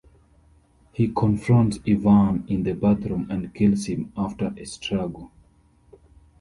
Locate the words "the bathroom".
2.63-3.27